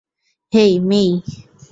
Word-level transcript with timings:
হেই, 0.53 0.73
মেই। 0.79 1.09